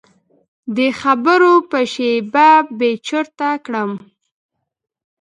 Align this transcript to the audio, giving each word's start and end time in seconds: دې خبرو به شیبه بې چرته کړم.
دې 0.75 0.87
خبرو 1.01 1.53
به 1.69 1.81
شیبه 1.93 2.49
بې 2.77 2.91
چرته 3.07 3.49
کړم. 3.65 3.91